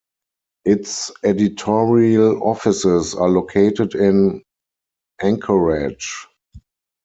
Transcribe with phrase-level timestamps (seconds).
[0.65, 4.41] Its editorial offices are located in
[5.21, 6.25] Anchorage.